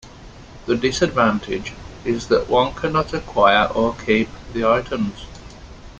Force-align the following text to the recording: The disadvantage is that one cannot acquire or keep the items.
The 0.65 0.75
disadvantage 0.75 1.73
is 2.05 2.27
that 2.29 2.49
one 2.49 2.73
cannot 2.73 3.13
acquire 3.13 3.67
or 3.67 3.93
keep 3.93 4.29
the 4.51 4.65
items. 4.67 5.27